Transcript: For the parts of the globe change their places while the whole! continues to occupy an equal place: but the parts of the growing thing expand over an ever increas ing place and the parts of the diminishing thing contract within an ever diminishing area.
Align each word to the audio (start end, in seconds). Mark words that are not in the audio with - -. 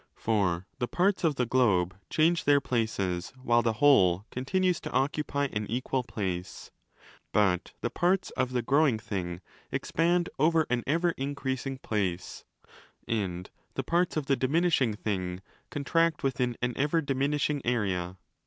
For 0.15 0.65
the 0.79 0.87
parts 0.87 1.23
of 1.23 1.35
the 1.35 1.45
globe 1.45 1.95
change 2.09 2.45
their 2.45 2.59
places 2.59 3.33
while 3.39 3.61
the 3.61 3.73
whole! 3.73 4.25
continues 4.31 4.79
to 4.81 4.91
occupy 4.91 5.45
an 5.53 5.67
equal 5.69 6.03
place: 6.03 6.71
but 7.31 7.73
the 7.81 7.91
parts 7.91 8.31
of 8.31 8.51
the 8.51 8.63
growing 8.63 8.97
thing 8.97 9.41
expand 9.71 10.27
over 10.39 10.65
an 10.71 10.83
ever 10.87 11.13
increas 11.19 11.67
ing 11.67 11.77
place 11.77 12.43
and 13.07 13.47
the 13.75 13.83
parts 13.83 14.17
of 14.17 14.25
the 14.25 14.35
diminishing 14.35 14.95
thing 14.95 15.43
contract 15.69 16.23
within 16.23 16.57
an 16.63 16.73
ever 16.77 16.99
diminishing 17.01 17.63
area. 17.63 18.17